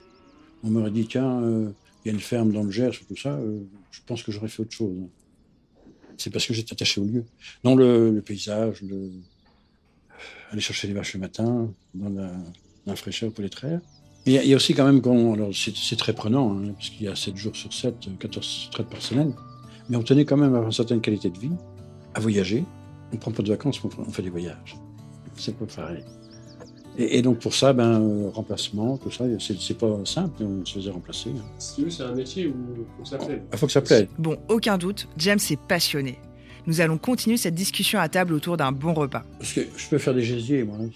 On 0.64 0.71
m'aurait 0.71 0.90
dit, 0.90 1.07
tiens, 1.07 1.43
euh, 1.43 1.69
il 2.07 2.09
y 2.09 2.11
a 2.12 2.14
une 2.14 2.21
ferme 2.21 2.50
dans 2.50 2.62
le 2.62 2.71
Gers, 2.71 2.93
tout 3.07 3.16
ça, 3.16 3.35
euh, 3.35 3.61
je 3.90 4.00
pense 4.07 4.23
que 4.23 4.33
j'aurais 4.33 4.49
fait 4.49 4.62
autre 4.62 4.73
chose. 4.75 4.97
C'est 6.16 6.31
parce 6.31 6.47
que 6.47 6.55
j'étais 6.55 6.73
attaché 6.73 6.99
au 6.99 7.05
lieu. 7.05 7.26
Non, 7.62 7.76
le, 7.76 8.11
le 8.11 8.23
paysage, 8.23 8.81
le... 8.81 9.11
aller 10.53 10.61
chercher 10.61 10.89
les 10.89 10.95
vaches 10.95 11.15
le 11.15 11.21
matin, 11.21 11.69
dans 11.95 12.09
la, 12.09 12.27
dans 12.29 12.33
la 12.87 12.97
fraîcheur 12.97 13.33
pour 13.33 13.43
les 13.43 13.51
traire. 13.51 13.81
Mais 14.27 14.33
Il 14.33 14.35
y, 14.35 14.39
a- 14.39 14.43
il 14.45 14.49
y 14.51 14.53
a 14.53 14.57
aussi 14.57 14.75
quand 14.75 14.85
même, 14.85 15.01
qu'on, 15.01 15.35
alors 15.35 15.51
c'est, 15.55 15.75
c'est 15.77 15.97
très 15.97 16.13
prenant, 16.13 16.53
hein, 16.57 16.73
parce 16.75 16.91
qu'il 16.91 17.03
y 17.03 17.09
a 17.09 17.15
7 17.17 17.37
jours 17.37 17.55
sur 17.57 17.73
7, 17.73 17.95
14 18.19 18.69
traites 18.73 18.89
par 18.89 19.01
semaine, 19.03 19.33
mais 19.89 19.97
on 19.97 20.03
tenait 20.03 20.25
quand 20.25 20.37
même 20.37 20.53
à 20.55 20.57
avoir 20.57 20.65
une 20.67 20.73
certaine 20.73 21.01
qualité 21.01 21.31
de 21.31 21.39
vie, 21.39 21.53
à 22.15 22.21
voyager. 22.21 22.65
On 23.13 23.17
prend 23.19 23.31
pas 23.31 23.43
de 23.43 23.49
vacances, 23.51 23.83
mais 23.85 23.91
on 23.93 23.97
fait- 23.97 24.03
on 24.09 24.13
fait 24.13 24.23
des 24.23 24.31
voyages. 24.31 24.77
C'est 25.37 25.57
pas 25.57 25.67
pareil. 25.67 26.03
Et, 26.99 27.19
et 27.19 27.23
donc 27.23 27.39
pour 27.41 27.55
ça, 27.55 27.73
ben, 27.75 28.01
euh, 28.01 28.31
remplacement, 28.31 28.97
tout 28.97 29.11
ça, 29.11 29.25
c'est, 29.39 29.61
c'est 29.61 29.75
pas 29.79 29.99
simple, 30.07 30.43
on 30.43 30.65
se 30.65 30.75
faisait 30.75 30.91
remplacer. 30.91 31.29
hein. 31.31 31.45
Si 31.59 31.75
tu 31.77 31.83
veux, 31.83 31.91
c'est 31.91 32.03
un 32.05 32.15
métier 32.15 32.47
où 32.49 32.55
faut 32.97 33.03
que 33.03 33.09
ça 33.09 33.19
plaise. 33.19 33.41
Il 33.53 33.59
faut 33.59 33.67
que 33.67 33.73
ça 33.73 33.83
plaise. 33.83 34.09
Bon, 34.19 34.37
aucun 34.49 34.79
doute, 34.79 35.07
James 35.19 35.39
est 35.51 35.61
passionné. 35.69 36.19
Nous 36.67 36.81
allons 36.81 36.99
continuer 36.99 37.37
cette 37.37 37.55
discussion 37.55 38.01
à 38.01 38.09
table 38.09 38.33
autour 38.35 38.57
d'un 38.57 38.73
bon 38.73 38.93
repas. 38.93 39.25
Parce 39.39 39.53
que 39.53 39.61
je 39.77 39.89
peux 39.89 39.99
faire 39.99 40.15
des 40.15 40.23
gésiers, 40.25 40.65
moi. 40.65 40.77
hein, 40.81 40.89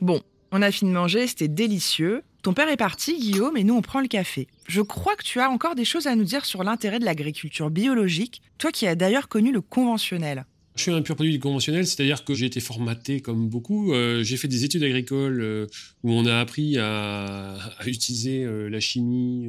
Bon, 0.00 0.20
on 0.52 0.62
a 0.62 0.70
fini 0.70 0.90
de 0.90 0.94
manger, 0.96 1.26
c'était 1.26 1.48
délicieux. 1.48 2.22
Ton 2.42 2.52
père 2.52 2.68
est 2.68 2.76
parti, 2.76 3.18
Guillaume, 3.18 3.56
et 3.56 3.64
nous 3.64 3.74
on 3.74 3.82
prend 3.82 4.00
le 4.00 4.08
café. 4.08 4.46
Je 4.68 4.80
crois 4.82 5.14
que 5.14 5.22
tu 5.22 5.40
as 5.40 5.48
encore 5.48 5.74
des 5.74 5.84
choses 5.84 6.06
à 6.06 6.16
nous 6.16 6.24
dire 6.24 6.44
sur 6.44 6.64
l'intérêt 6.64 6.98
de 6.98 7.04
l'agriculture 7.04 7.70
biologique, 7.70 8.42
toi 8.58 8.72
qui 8.72 8.86
as 8.86 8.96
d'ailleurs 8.96 9.28
connu 9.28 9.52
le 9.52 9.60
conventionnel. 9.60 10.44
Je 10.76 10.82
suis 10.82 10.92
un 10.92 11.00
pur 11.00 11.14
produit 11.14 11.38
conventionnel, 11.38 11.86
c'est-à-dire 11.86 12.22
que 12.22 12.34
j'ai 12.34 12.44
été 12.44 12.60
formaté 12.60 13.20
comme 13.22 13.48
beaucoup. 13.48 13.94
Euh, 13.94 14.22
j'ai 14.22 14.36
fait 14.36 14.46
des 14.46 14.64
études 14.64 14.82
agricoles 14.82 15.40
euh, 15.40 15.66
où 16.02 16.12
on 16.12 16.26
a 16.26 16.38
appris 16.38 16.76
à, 16.78 17.56
utiliser 17.86 18.44
euh, 18.44 18.68
la 18.68 18.78
chimie, 18.78 19.48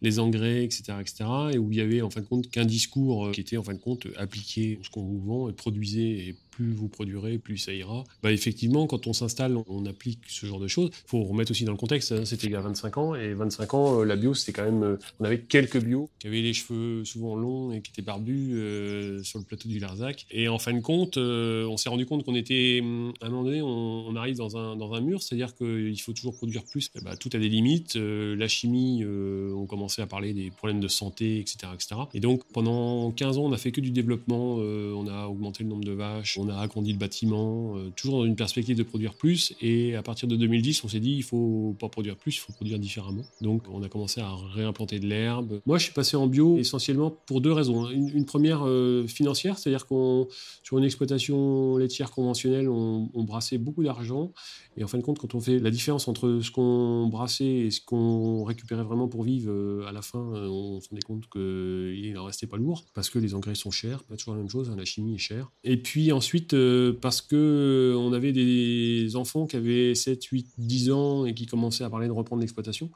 les 0.00 0.20
engrais, 0.20 0.62
etc., 0.62 0.92
etc., 1.00 1.24
et 1.54 1.58
où 1.58 1.72
il 1.72 1.78
y 1.78 1.80
avait 1.80 2.02
en 2.02 2.10
fin 2.10 2.20
de 2.20 2.26
compte 2.26 2.48
qu'un 2.50 2.64
discours 2.64 3.32
qui 3.32 3.40
était 3.40 3.56
en 3.56 3.64
fin 3.64 3.74
de 3.74 3.80
compte 3.80 4.06
appliqué 4.16 4.78
ce 4.82 4.90
qu'on 4.90 5.02
vous 5.02 5.20
vend 5.20 5.48
et 5.48 5.52
produisez 5.52 6.28
et 6.28 6.36
plus 6.60 6.74
vous 6.74 6.88
produirez, 6.88 7.38
plus 7.38 7.56
ça 7.56 7.72
ira. 7.72 8.04
Bah, 8.22 8.32
effectivement, 8.32 8.86
quand 8.86 9.06
on 9.06 9.14
s'installe, 9.14 9.56
on 9.66 9.86
applique 9.86 10.18
ce 10.28 10.44
genre 10.44 10.60
de 10.60 10.68
choses. 10.68 10.90
Il 10.92 11.08
faut 11.08 11.22
remettre 11.22 11.52
aussi 11.52 11.64
dans 11.64 11.72
le 11.72 11.78
contexte, 11.78 12.12
hein, 12.12 12.26
c'était 12.26 12.48
il 12.48 12.52
y 12.52 12.56
a 12.56 12.60
25 12.60 12.98
ans, 12.98 13.14
et 13.14 13.32
25 13.32 13.72
ans, 13.74 14.00
euh, 14.00 14.04
la 14.04 14.16
bio, 14.16 14.34
c'était 14.34 14.52
quand 14.52 14.64
même... 14.64 14.82
euh, 14.82 14.96
on 15.20 15.24
avait 15.24 15.40
quelques 15.40 15.82
bio 15.82 16.10
qui 16.18 16.26
avaient 16.26 16.42
les 16.42 16.52
cheveux 16.52 17.02
souvent 17.06 17.34
longs 17.34 17.72
et 17.72 17.80
qui 17.80 17.92
étaient 17.92 18.02
barbus 18.02 18.52
euh, 18.56 19.22
sur 19.22 19.38
le 19.38 19.46
plateau 19.46 19.70
du 19.70 19.78
Larzac. 19.78 20.26
Et 20.30 20.48
en 20.48 20.58
fin 20.58 20.74
de 20.74 20.80
compte, 20.80 21.16
on 21.16 21.76
s'est 21.78 21.88
rendu 21.88 22.04
compte 22.04 22.24
qu'on 22.24 22.34
était... 22.34 22.80
hum, 22.82 23.14
À 23.22 23.26
un 23.26 23.30
moment 23.30 23.44
donné, 23.44 23.62
on, 23.62 24.14
arrive 24.16 24.36
dans 24.36 24.58
un, 24.58 24.76
dans 24.76 24.92
un 24.92 25.00
mur, 25.00 25.22
c'est-à-dire 25.22 25.54
qu'il 25.54 25.98
faut 26.02 26.12
toujours 26.12 26.34
produire 26.34 26.64
plus. 26.64 26.90
Eh 26.94 27.00
bah, 27.00 27.16
tout 27.16 27.30
a 27.32 27.38
des 27.38 27.48
limites. 27.48 27.96
La 27.96 28.48
chimie, 28.48 29.02
on 29.06 29.64
commençait 29.64 30.02
à 30.02 30.06
parler 30.06 30.34
des 30.34 30.50
problèmes 30.50 30.80
de 30.80 30.88
santé, 30.88 31.38
etc., 31.38 31.72
etc. 31.72 32.02
Et 32.12 32.20
donc, 32.20 32.44
pendant 32.52 33.10
15 33.12 33.38
ans, 33.38 33.44
on 33.44 33.48
n'a 33.48 33.56
fait 33.56 33.72
que 33.72 33.80
du 33.80 33.92
développement. 33.92 34.56
on 34.56 35.06
a 35.06 35.26
augmenté 35.26 35.64
le 35.64 35.70
nombre 35.70 35.84
de 35.84 35.92
vaches, 35.92 36.36
on 36.36 36.49
a 36.50 36.60
agrandi 36.60 36.92
le 36.92 36.98
bâtiment, 36.98 37.76
euh, 37.76 37.90
toujours 37.96 38.18
dans 38.18 38.24
une 38.24 38.36
perspective 38.36 38.76
de 38.76 38.82
produire 38.82 39.14
plus. 39.14 39.54
Et 39.60 39.94
à 39.96 40.02
partir 40.02 40.28
de 40.28 40.36
2010, 40.36 40.84
on 40.84 40.88
s'est 40.88 41.00
dit, 41.00 41.12
il 41.12 41.22
faut 41.22 41.76
pas 41.78 41.88
produire 41.88 42.16
plus, 42.16 42.36
il 42.36 42.38
faut 42.38 42.52
produire 42.52 42.78
différemment. 42.78 43.22
Donc, 43.40 43.62
on 43.72 43.82
a 43.82 43.88
commencé 43.88 44.20
à 44.20 44.34
réimplanter 44.54 44.98
de 44.98 45.06
l'herbe. 45.06 45.60
Moi, 45.66 45.78
je 45.78 45.84
suis 45.84 45.92
passé 45.92 46.16
en 46.16 46.26
bio 46.26 46.58
essentiellement 46.58 47.10
pour 47.26 47.40
deux 47.40 47.52
raisons. 47.52 47.88
Une, 47.90 48.08
une 48.08 48.24
première 48.24 48.66
euh, 48.66 49.06
financière, 49.06 49.58
c'est-à-dire 49.58 49.86
qu'on 49.86 50.28
sur 50.62 50.78
une 50.78 50.84
exploitation 50.84 51.76
laitière 51.76 52.10
conventionnelle, 52.10 52.68
on, 52.68 53.08
brassait 53.24 53.58
beaucoup 53.58 53.84
d'argent. 53.84 54.32
Et 54.76 54.84
en 54.84 54.88
fin 54.88 54.98
de 54.98 55.02
compte, 55.02 55.18
quand 55.18 55.34
on 55.34 55.40
fait 55.40 55.58
la 55.58 55.70
différence 55.70 56.08
entre 56.08 56.40
ce 56.42 56.50
qu'on 56.50 57.06
brassait 57.08 57.44
et 57.44 57.70
ce 57.70 57.80
qu'on 57.80 58.44
récupérait 58.44 58.82
vraiment 58.82 59.08
pour 59.08 59.22
vivre, 59.24 59.50
euh, 59.52 59.86
à 59.86 59.92
la 59.92 60.02
fin, 60.02 60.18
on 60.18 60.80
se 60.80 60.88
rendait 60.88 61.02
compte 61.02 61.28
qu'il 61.28 62.12
n'en 62.14 62.24
restait 62.24 62.46
pas 62.46 62.56
lourd, 62.56 62.84
parce 62.94 63.10
que 63.10 63.18
les 63.18 63.34
engrais 63.34 63.54
sont 63.54 63.70
chers, 63.70 64.02
pas 64.04 64.16
toujours 64.16 64.34
la 64.34 64.40
même 64.40 64.48
chose, 64.48 64.70
hein, 64.70 64.76
la 64.76 64.84
chimie 64.84 65.14
est 65.14 65.18
chère. 65.18 65.50
Et 65.64 65.76
puis 65.76 66.12
ensuite, 66.12 66.29
euh, 66.52 66.92
parce 67.00 67.20
que 67.20 67.36
euh, 67.36 67.98
on 67.98 68.12
avait 68.12 68.32
des 68.32 69.16
enfants 69.16 69.46
qui 69.46 69.56
avaient 69.56 69.94
7, 69.94 70.22
8, 70.24 70.46
10 70.58 70.90
ans 70.90 71.24
et 71.26 71.34
qui 71.34 71.46
commençaient 71.46 71.84
à 71.84 71.90
parler 71.90 72.06
de 72.06 72.12
reprendre 72.12 72.40
l'exploitation 72.40 72.90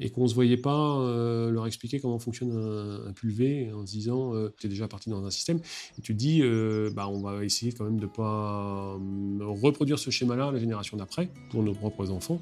et 0.00 0.10
qu'on 0.10 0.24
ne 0.24 0.28
se 0.28 0.34
voyait 0.34 0.56
pas 0.56 0.98
euh, 0.98 1.50
leur 1.50 1.66
expliquer 1.66 2.00
comment 2.00 2.18
fonctionne 2.18 2.52
un, 2.52 3.08
un 3.08 3.12
pulvé 3.12 3.70
en 3.72 3.86
se 3.86 3.92
disant 3.92 4.34
euh, 4.34 4.52
tu 4.58 4.66
es 4.66 4.70
déjà 4.70 4.88
parti 4.88 5.10
dans 5.10 5.24
un 5.24 5.30
système. 5.30 5.58
Et 5.98 6.02
tu 6.02 6.14
te 6.14 6.18
dis 6.18 6.40
euh, 6.42 6.90
bah, 6.94 7.08
on 7.08 7.20
va 7.20 7.44
essayer 7.44 7.72
quand 7.72 7.84
même 7.84 7.98
de 7.98 8.06
ne 8.06 8.10
pas 8.10 8.96
euh, 8.96 9.44
reproduire 9.62 9.98
ce 9.98 10.10
schéma-là 10.10 10.50
la 10.52 10.58
génération 10.58 10.96
d'après 10.96 11.30
pour 11.50 11.62
nos 11.62 11.74
propres 11.74 12.10
enfants. 12.10 12.40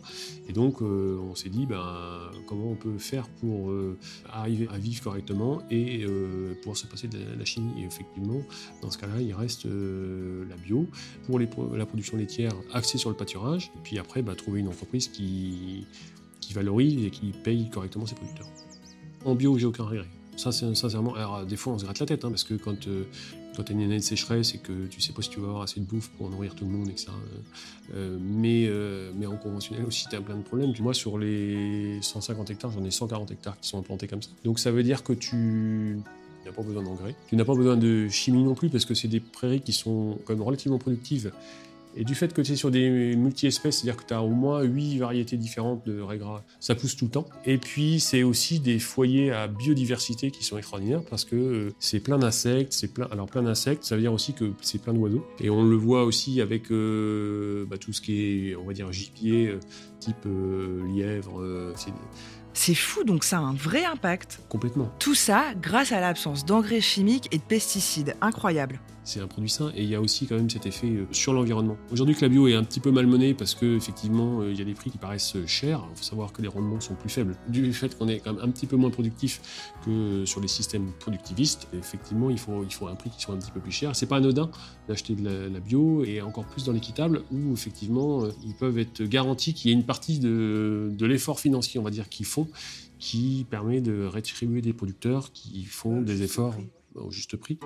Et 0.49 0.53
donc 0.53 0.81
on 0.81 1.35
s'est 1.35 1.49
dit 1.49 1.67
ben, 1.67 2.31
comment 2.47 2.71
on 2.71 2.75
peut 2.75 2.99
faire 2.99 3.29
pour 3.41 3.73
arriver 4.31 4.69
à 4.73 4.79
vivre 4.79 5.03
correctement 5.03 5.63
et 5.71 6.05
pouvoir 6.61 6.77
se 6.77 6.87
passer 6.87 7.09
de 7.09 7.19
la, 7.19 7.37
la 7.37 7.45
chimie. 7.45 7.73
Et 7.81 7.85
effectivement 7.85 8.41
dans 8.83 8.91
ce 8.91 8.99
cas-là 8.99 9.21
il 9.21 9.33
reste 9.35 9.65
la 9.65 10.57
bio 10.57 10.87
pour 11.27 11.39
la 11.39 11.87
production 11.87 12.17
laitière 12.17 12.53
axée 12.73 12.99
sur 12.99 13.11
le 13.11 13.17
pâturage. 13.17 13.71
Et 13.77 13.81
puis 13.83 13.99
après 13.99 14.23
bah, 14.23 14.35
trouver 14.35 14.61
une 14.61 14.69
entreprise 14.69 15.09
qui 15.09 15.87
qui 16.47 16.53
valorise 16.53 17.05
et 17.05 17.11
qui 17.11 17.33
paye 17.33 17.69
correctement 17.71 18.07
ses 18.07 18.15
producteurs. 18.15 18.47
En 19.25 19.35
bio, 19.35 19.59
j'ai 19.59 19.67
aucun 19.67 19.85
regret. 19.85 20.07
Ça, 20.37 20.53
c'est 20.53 20.73
sincèrement. 20.75 21.15
Alors, 21.15 21.45
des 21.45 21.57
fois, 21.57 21.73
on 21.73 21.79
se 21.79 21.85
gratte 21.85 21.99
la 21.99 22.07
tête, 22.07 22.25
hein, 22.25 22.29
parce 22.29 22.45
que 22.45 22.55
quand, 22.55 22.87
euh, 22.87 23.05
tu 23.55 23.61
as 23.61 23.73
une 23.73 23.83
année 23.83 23.97
de 23.97 24.03
sécheresse 24.03 24.55
et 24.55 24.59
que 24.59 24.87
tu 24.87 25.01
sais 25.01 25.13
pas 25.13 25.23
si 25.23 25.31
tu 25.31 25.41
vas 25.41 25.49
avoir 25.49 25.63
assez 25.63 25.81
de 25.81 25.87
bouffe 25.87 26.11
pour 26.11 26.29
nourrir 26.29 26.55
tout 26.55 26.67
le 26.67 26.71
monde, 26.71 26.89
etc. 26.91 27.09
euh, 27.95 28.19
mais, 28.21 28.67
euh, 28.69 29.11
mais 29.17 29.27
en 29.27 29.37
conventionnel 29.37 29.85
aussi, 29.87 30.07
tu 30.09 30.15
as 30.15 30.21
plein 30.21 30.37
de 30.37 30.43
problèmes. 30.43 30.73
Puis 30.73 30.83
moi, 30.83 30.93
sur 30.93 31.19
les 31.19 31.99
150 32.03 32.51
hectares, 32.51 32.71
j'en 32.71 32.85
ai 32.85 32.91
140 32.91 33.31
hectares 33.31 33.59
qui 33.59 33.69
sont 33.69 33.79
implantés 33.79 34.07
comme 34.07 34.23
ça. 34.23 34.31
Donc, 34.45 34.59
ça 34.59 34.71
veut 34.71 34.83
dire 34.83 35.03
que 35.03 35.15
tu 35.15 35.99
n'as 36.45 36.53
pas 36.53 36.63
besoin 36.63 36.83
d'engrais. 36.83 37.17
Tu 37.29 37.37
n'as 37.37 37.47
pas 37.47 37.55
besoin 37.55 37.79
de 37.79 38.09
chimie 38.09 38.45
non 38.45 38.55
plus, 38.55 38.69
parce 38.69 38.85
que 38.85 38.95
c'est 38.95 39.09
des 39.09 39.21
prairies 39.21 39.63
qui 39.63 39.73
sont 39.73 40.19
quand 40.27 40.35
même 40.35 40.43
relativement 40.43 40.79
productives 40.79 41.33
et 41.97 42.05
du 42.05 42.15
fait 42.15 42.33
que 42.33 42.43
tu 42.43 42.53
es 42.53 42.57
sur 42.57 42.71
des 42.71 43.17
multi-espèces, 43.17 43.79
c'est-à-dire 43.79 43.97
que 43.97 44.07
tu 44.07 44.15
as 44.15 44.23
au 44.23 44.31
moins 44.31 44.63
8 44.63 44.99
variétés 44.99 45.37
différentes 45.37 45.87
de 45.87 46.01
raies 46.01 46.17
ça 46.61 46.75
pousse 46.75 46.97
tout 46.97 47.07
le 47.07 47.11
temps. 47.11 47.27
Et 47.45 47.59
puis, 47.59 48.01
c'est 48.01 48.23
aussi 48.23 48.61
des 48.61 48.79
foyers 48.79 49.33
à 49.33 49.49
biodiversité 49.49 50.31
qui 50.31 50.45
sont 50.45 50.59
extraordinaires 50.59 51.03
parce 51.09 51.25
que 51.25 51.37
euh, 51.37 51.71
c'est 51.79 52.01
plein 52.01 52.19
d'insectes, 52.19 52.73
c'est 52.73 52.93
plein. 52.93 53.07
Alors, 53.11 53.27
plein 53.27 53.43
d'insectes, 53.43 53.85
ça 53.85 53.97
veut 53.97 54.03
dire 54.03 54.13
aussi 54.13 54.33
que 54.33 54.53
c'est 54.63 54.81
plein 54.81 54.95
d'oiseaux. 54.95 55.27
Et 55.41 55.51
on 55.51 55.65
le 55.65 55.77
voit 55.77 56.05
aussi 56.05 56.41
avec 56.41 56.71
euh, 56.71 57.65
bah, 57.67 57.79
tout 57.79 57.93
ce 57.93 58.01
qui 58.01 58.51
est, 58.51 58.57
on 58.57 58.65
va 58.65 58.73
dire, 58.73 58.91
gibier, 58.93 59.49
euh, 59.49 59.61
type 60.01 60.27
lièvre, 60.95 61.73
C'est 62.59 62.75
fou, 62.75 63.05
donc 63.05 63.23
ça 63.23 63.37
a 63.37 63.41
un 63.43 63.53
vrai 63.53 63.85
impact. 63.85 64.41
complètement. 64.49 64.91
Tout 64.99 65.15
ça 65.15 65.53
grâce 65.61 65.93
à 65.93 66.01
l'absence 66.01 66.47
d'engrais 66.47 66.81
chimiques 66.81 67.29
et 67.31 67.37
de 67.37 67.43
pesticides. 67.43 68.17
Incroyable. 68.23 68.81
c'est 69.05 69.21
un 69.21 69.29
produit 69.29 69.49
sain 69.49 69.71
et 69.77 69.85
il 69.85 69.89
y 69.89 69.95
a 69.95 70.01
aussi 70.01 70.27
quand 70.27 70.35
même 70.35 70.51
cet 70.51 70.67
effet 70.67 70.89
euh, 70.89 71.07
sur 71.13 71.33
l'environnement. 71.33 71.77
Aujourd'hui 71.93 72.17
que 72.17 72.23
la 72.23 72.29
bio 72.29 72.49
est 72.49 72.55
un 72.55 72.65
petit 72.65 72.81
peu 72.81 72.91
malmenée 72.91 73.35
parce 73.35 73.55
que 73.55 73.77
effectivement 73.77 74.41
euh, 74.41 74.51
il 74.51 74.59
y 74.59 74.63
a 74.63 74.65
des 74.65 74.75
prix 74.75 74.91
qui 74.91 74.99
paraissent 74.99 75.37
euh, 75.37 75.47
chers, 75.47 75.81
il 75.93 75.97
faut 75.99 76.03
savoir 76.03 76.33
que 76.33 76.43
les 76.43 76.49
rendements 76.49 76.81
sont 76.81 76.95
plus 76.95 77.11
faibles. 77.11 77.37
Du 77.47 77.73
fait 77.73 77.97
qu'on 77.97 78.09
est 78.09 78.19
quand 78.19 78.33
même 78.33 78.43
un 78.43 78.51
petit 78.51 78.67
peu 78.67 78.75
moins 78.75 78.91
productif 78.91 79.71
que 79.85 80.25
sur 80.25 80.41
les 80.41 80.49
systèmes 80.49 80.91
productivistes, 80.99 81.69
effectivement 81.73 82.31
il 82.31 82.39
faut, 82.39 82.65
il 82.65 82.73
faut 82.73 82.89
un 82.89 82.97
prix 82.97 83.11
qui 83.11 83.21
soit 83.21 83.35
un 83.35 83.39
petit 83.39 83.53
peu 83.53 83.61
plus 83.61 83.71
cher. 83.71 83.95
C'est 83.95 84.07
pas 84.07 84.17
anodin 84.17 84.51
d'acheter 84.89 85.15
de 85.15 85.25
la, 85.25 85.49
la 85.51 85.61
bio 85.61 86.03
et 86.05 86.21
encore 86.21 86.47
plus 86.47 86.65
dans 86.65 86.73
l'équitable 86.73 87.23
où 87.31 87.53
effectivement 87.53 88.25
ils 88.45 88.55
peuvent 88.55 88.79
être 88.79 89.05
garantis 89.05 89.55
qu'il 89.55 89.71
y 89.71 89.75
a 89.75 89.77
une 89.77 89.87
partie 89.87 90.19
de, 90.19 90.91
de 90.91 91.07
l'effort 91.07 91.39
financier 91.39 91.79
on 91.79 91.85
va 91.85 91.91
dire 91.91 92.09
qu'ils 92.09 92.27
font 92.27 92.46
qui 92.99 93.47
permet 93.51 93.81
de 93.81 94.05
rétribuer 94.05 94.63
des 94.63 94.73
producteurs 94.73 95.33
qui 95.33 95.65
font 95.65 96.03
des 96.03 96.23
efforts 96.23 96.55
au 96.95 97.11
juste 97.11 97.37
prix. 97.37 97.59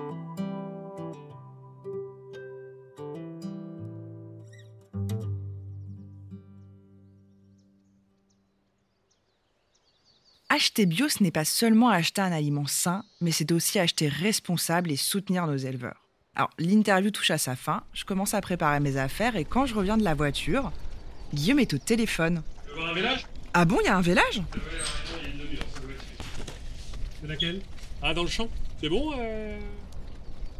Acheter 10.53 10.85
bio, 10.85 11.07
ce 11.07 11.23
n'est 11.23 11.31
pas 11.31 11.45
seulement 11.45 11.89
acheter 11.89 12.21
un 12.21 12.33
aliment 12.33 12.67
sain, 12.67 13.05
mais 13.21 13.31
c'est 13.31 13.53
aussi 13.53 13.79
acheter 13.79 14.09
responsable 14.09 14.91
et 14.91 14.97
soutenir 14.97 15.47
nos 15.47 15.55
éleveurs. 15.55 16.05
Alors, 16.35 16.49
l'interview 16.59 17.09
touche 17.09 17.31
à 17.31 17.37
sa 17.37 17.55
fin, 17.55 17.83
je 17.93 18.03
commence 18.03 18.33
à 18.33 18.41
préparer 18.41 18.81
mes 18.81 18.97
affaires 18.97 19.37
et 19.37 19.45
quand 19.45 19.65
je 19.65 19.73
reviens 19.73 19.97
de 19.97 20.03
la 20.03 20.13
voiture, 20.13 20.73
Guillaume 21.33 21.59
est 21.59 21.73
au 21.73 21.77
téléphone. 21.77 22.43
Tu 22.65 22.71
veux 22.71 22.75
voir 22.75 22.89
un 22.89 22.93
village? 22.93 23.27
Ah 23.53 23.65
bon, 23.65 23.77
il 23.81 23.85
y 23.85 23.89
a 23.89 23.97
un 23.97 24.01
village? 24.01 24.41
C'est 27.21 27.27
laquelle? 27.27 27.61
Ah, 28.01 28.13
dans 28.13 28.23
le 28.23 28.29
champ 28.29 28.49
C'est 28.81 28.89
bon 28.89 29.11
euh... 29.17 29.59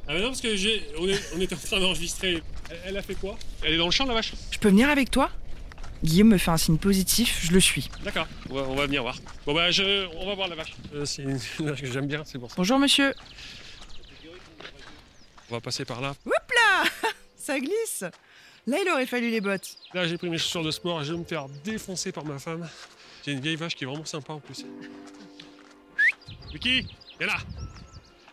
Ah, 0.07 0.13
mais 0.13 0.19
non, 0.21 0.27
parce 0.27 0.41
que 0.41 0.55
j'ai... 0.55 0.83
On, 0.99 1.07
est... 1.07 1.19
on 1.35 1.39
était 1.39 1.55
en 1.55 1.59
train 1.59 1.79
d'enregistrer. 1.79 2.43
Elle, 2.69 2.79
elle 2.85 2.97
a 2.97 3.01
fait 3.01 3.15
quoi? 3.15 3.37
Elle 3.63 3.73
est 3.73 3.77
dans 3.77 3.85
le 3.85 3.91
champ, 3.91 4.05
la 4.05 4.13
vache? 4.13 4.33
Je 4.51 4.59
peux 4.59 4.69
venir 4.69 4.89
avec 4.89 5.09
toi? 5.09 5.29
Guillaume 6.03 6.29
me 6.29 6.37
fait 6.37 6.51
un 6.51 6.57
signe 6.57 6.77
positif, 6.77 7.41
je 7.43 7.51
le 7.51 7.59
suis. 7.59 7.89
D'accord, 8.03 8.27
on 8.49 8.55
va, 8.55 8.61
on 8.63 8.75
va 8.75 8.85
venir 8.87 9.03
voir. 9.03 9.17
Bon, 9.45 9.53
bah, 9.53 9.69
je... 9.71 10.07
on 10.17 10.25
va 10.25 10.35
voir 10.35 10.47
la 10.47 10.55
vache. 10.55 10.73
Euh, 10.95 11.05
c'est 11.05 11.21
une 11.21 11.37
vache 11.59 11.81
que 11.81 11.91
j'aime 11.91 12.07
bien, 12.07 12.23
c'est 12.25 12.39
pour 12.39 12.49
ça. 12.49 12.55
Bonjour 12.57 12.79
monsieur. 12.79 13.13
On 15.49 15.55
va 15.55 15.61
passer 15.61 15.85
par 15.85 16.01
là. 16.01 16.15
Ça 17.37 17.59
glisse 17.59 18.03
Là, 18.67 18.77
il 18.85 18.89
aurait 18.91 19.05
fallu 19.05 19.29
les 19.31 19.41
bottes. 19.41 19.75
Là, 19.93 20.07
j'ai 20.07 20.17
pris 20.17 20.29
mes 20.29 20.37
chaussures 20.37 20.63
de 20.63 20.71
sport 20.71 21.01
et 21.01 21.05
je 21.05 21.13
vais 21.13 21.19
me 21.19 21.23
faire 21.25 21.47
défoncer 21.63 22.11
par 22.11 22.25
ma 22.25 22.37
femme. 22.39 22.67
J'ai 23.25 23.31
une 23.33 23.39
vieille 23.39 23.55
vache 23.55 23.75
qui 23.75 23.83
est 23.83 23.87
vraiment 23.87 24.05
sympa 24.05 24.33
en 24.33 24.39
plus. 24.39 24.65
Lucky, 26.53 26.85
viens 27.19 27.27
là 27.27 27.37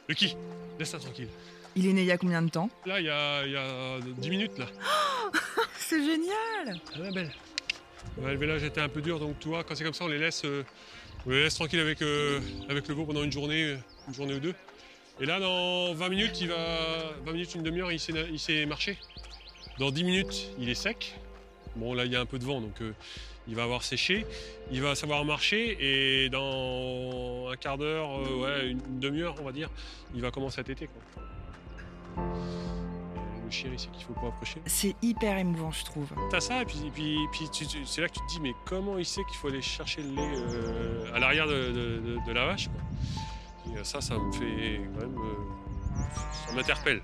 Lucky, 0.09 0.37
laisse-la 0.79 0.99
tranquille. 0.99 1.29
Il 1.77 1.87
est 1.87 1.93
né 1.93 2.01
il 2.03 2.07
y 2.07 2.13
a 2.13 2.19
combien 2.19 2.43
de 2.43 2.51
temps? 2.51 2.69
Là, 2.87 3.01
il 3.01 3.07
y 3.07 3.11
a, 3.11 3.47
il 3.47 3.53
y 3.53 3.57
a 3.57 4.01
10 4.01 4.31
minutes, 4.31 4.59
là. 4.59 4.67
C'est 5.79 6.03
génial 6.05 6.81
Elle 6.97 7.07
est 7.07 7.13
belle. 7.13 7.33
Ouais, 8.19 8.33
le 8.33 8.39
village 8.39 8.65
était 8.65 8.81
un 8.81 8.89
peu 8.89 9.01
dur, 9.01 9.19
donc 9.21 9.39
tu 9.39 9.49
vois, 9.49 9.63
quand 9.65 9.75
c'est 9.75 9.85
comme 9.85 9.95
ça, 9.95 10.05
on 10.05 10.09
les 10.09 10.19
laisse, 10.19 10.43
euh, 10.45 10.65
on 11.27 11.31
les 11.31 11.45
laisse 11.45 11.55
tranquilles 11.55 11.81
avec, 11.81 12.03
euh, 12.03 12.41
avec 12.69 12.89
le 12.89 12.95
veau 12.95 13.05
pendant 13.05 13.23
une 13.23 13.31
journée, 13.31 13.77
une 14.09 14.15
journée 14.15 14.35
ou 14.35 14.41
deux. 14.41 14.55
Et 15.21 15.27
là, 15.27 15.39
dans 15.39 15.95
20 15.95 16.09
minutes, 16.09 16.41
il 16.41 16.49
va, 16.49 17.13
20 17.25 17.33
minutes, 17.33 17.55
une 17.55 17.63
demi-heure, 17.63 17.93
il 17.93 18.01
sait, 18.01 18.13
na- 18.13 18.23
il 18.23 18.39
sait 18.39 18.67
marcher. 18.67 18.99
Dans 19.79 19.91
10 19.91 20.05
minutes, 20.05 20.51
il 20.59 20.69
est 20.69 20.75
sec. 20.75 21.19
Bon, 21.77 21.95
là, 21.95 22.05
il 22.05 22.13
y 22.13 22.17
a 22.17 22.21
un 22.21 22.27
peu 22.27 22.39
de 22.39 22.45
vent, 22.45 22.61
donc 22.61 22.81
euh, 22.81 22.93
il 23.47 23.55
va 23.55 23.63
avoir 23.63 23.83
séché. 23.85 24.27
Il 24.73 24.83
va 24.83 24.95
savoir 24.95 25.25
marcher, 25.25 25.77
et 26.25 26.29
dans 26.31 27.49
un 27.51 27.57
quart 27.57 27.79
d'heure, 27.79 28.11
euh, 28.19 28.43
ouais, 28.43 28.71
une, 28.71 28.99
demi-heure, 29.01 29.37
on 29.41 29.45
va 29.45 29.53
dire, 29.53 29.71
il 30.15 30.21
va 30.21 30.31
commencer 30.31 30.61
à 30.61 30.65
téter. 30.65 30.89
Quoi. 30.89 32.23
Le 33.45 33.51
chien, 33.51 33.71
sait 33.79 33.89
qu'il 33.93 34.05
faut 34.05 34.13
pas 34.15 34.27
approcher. 34.29 34.61
C'est 34.67 34.95
hyper 35.01 35.39
émouvant, 35.39 35.71
je 35.71 35.85
trouve. 35.85 36.09
T'as 36.31 36.41
ça, 36.41 36.61
et 36.63 36.65
puis, 36.67 36.79
et 36.87 36.91
puis, 36.91 37.17
puis 37.31 37.49
c'est 37.87 38.01
là 38.03 38.09
que 38.09 38.15
tu 38.15 38.21
te 38.21 38.29
dis, 38.33 38.41
mais 38.43 38.53
comment 38.67 38.99
il 38.99 39.07
sait 39.07 39.23
qu'il 39.29 39.37
faut 39.37 39.49
aller 39.49 39.63
chercher 39.63 40.03
le 40.03 40.11
lait 40.11 40.33
euh, 40.37 41.15
à 41.15 41.19
l'arrière 41.19 41.47
de, 41.47 41.53
de- 41.55 42.01
de- 42.01 42.27
de 42.27 42.33
la 42.33 42.47
vache 42.47 42.69
quoi? 42.69 43.81
Et 43.81 43.85
ça, 43.85 44.01
ça 44.01 44.19
me 44.19 44.33
fait 44.33 44.81
quand 44.95 45.01
même. 45.07 45.17
ça 46.47 46.53
m'interpelle. 46.55 47.01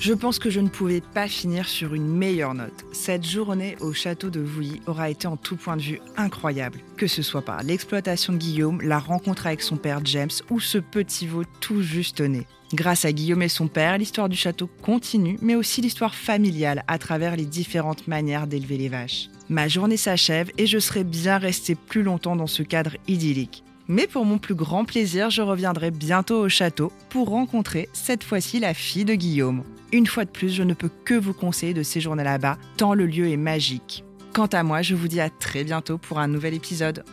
Je 0.00 0.14
pense 0.14 0.38
que 0.38 0.48
je 0.48 0.60
ne 0.60 0.70
pouvais 0.70 1.02
pas 1.02 1.28
finir 1.28 1.68
sur 1.68 1.92
une 1.92 2.08
meilleure 2.08 2.54
note. 2.54 2.86
Cette 2.90 3.26
journée 3.26 3.76
au 3.80 3.92
château 3.92 4.30
de 4.30 4.40
Vouilly 4.40 4.80
aura 4.86 5.10
été 5.10 5.26
en 5.26 5.36
tout 5.36 5.56
point 5.56 5.76
de 5.76 5.82
vue 5.82 6.00
incroyable, 6.16 6.78
que 6.96 7.06
ce 7.06 7.20
soit 7.20 7.42
par 7.42 7.62
l'exploitation 7.62 8.32
de 8.32 8.38
Guillaume, 8.38 8.80
la 8.80 8.98
rencontre 8.98 9.46
avec 9.46 9.60
son 9.60 9.76
père 9.76 10.00
James 10.04 10.30
ou 10.48 10.58
ce 10.58 10.78
petit 10.78 11.26
veau 11.26 11.42
tout 11.60 11.82
juste 11.82 12.22
né. 12.22 12.46
Grâce 12.72 13.04
à 13.04 13.12
Guillaume 13.12 13.42
et 13.42 13.50
son 13.50 13.68
père, 13.68 13.98
l'histoire 13.98 14.30
du 14.30 14.38
château 14.38 14.70
continue, 14.80 15.36
mais 15.42 15.54
aussi 15.54 15.82
l'histoire 15.82 16.14
familiale 16.14 16.82
à 16.88 16.96
travers 16.96 17.36
les 17.36 17.44
différentes 17.44 18.08
manières 18.08 18.46
d'élever 18.46 18.78
les 18.78 18.88
vaches. 18.88 19.28
Ma 19.50 19.68
journée 19.68 19.98
s'achève 19.98 20.50
et 20.56 20.66
je 20.66 20.78
serai 20.78 21.04
bien 21.04 21.36
resté 21.36 21.74
plus 21.74 22.02
longtemps 22.02 22.36
dans 22.36 22.46
ce 22.46 22.62
cadre 22.62 22.96
idyllique. 23.06 23.64
Mais 23.90 24.06
pour 24.06 24.24
mon 24.24 24.38
plus 24.38 24.54
grand 24.54 24.84
plaisir, 24.84 25.30
je 25.30 25.42
reviendrai 25.42 25.90
bientôt 25.90 26.38
au 26.38 26.48
château 26.48 26.92
pour 27.08 27.28
rencontrer 27.28 27.88
cette 27.92 28.22
fois-ci 28.22 28.60
la 28.60 28.72
fille 28.72 29.04
de 29.04 29.16
Guillaume. 29.16 29.64
Une 29.92 30.06
fois 30.06 30.24
de 30.24 30.30
plus, 30.30 30.50
je 30.50 30.62
ne 30.62 30.74
peux 30.74 30.90
que 31.04 31.14
vous 31.14 31.34
conseiller 31.34 31.74
de 31.74 31.82
séjourner 31.82 32.22
là-bas, 32.22 32.56
tant 32.76 32.94
le 32.94 33.04
lieu 33.04 33.28
est 33.28 33.36
magique. 33.36 34.04
Quant 34.32 34.46
à 34.46 34.62
moi, 34.62 34.82
je 34.82 34.94
vous 34.94 35.08
dis 35.08 35.20
à 35.20 35.28
très 35.28 35.64
bientôt 35.64 35.98
pour 35.98 36.20
un 36.20 36.28
nouvel 36.28 36.54
épisode. 36.54 37.04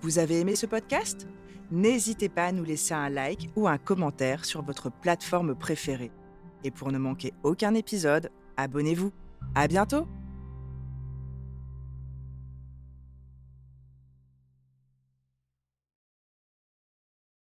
Vous 0.00 0.18
avez 0.18 0.40
aimé 0.40 0.56
ce 0.56 0.64
podcast? 0.64 1.28
N'hésitez 1.70 2.30
pas 2.30 2.46
à 2.46 2.52
nous 2.52 2.64
laisser 2.64 2.94
un 2.94 3.10
like 3.10 3.50
ou 3.56 3.68
un 3.68 3.76
commentaire 3.76 4.46
sur 4.46 4.62
votre 4.62 4.90
plateforme 4.90 5.54
préférée. 5.54 6.12
Et 6.64 6.70
pour 6.70 6.90
ne 6.90 6.98
manquer 6.98 7.34
aucun 7.42 7.74
épisode, 7.74 8.30
abonnez-vous. 8.56 9.12
À 9.54 9.68
bientôt 9.68 10.06